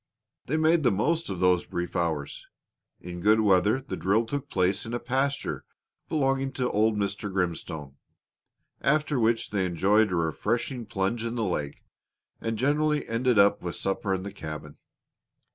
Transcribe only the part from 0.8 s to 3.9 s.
the most of those brief hours. In good weather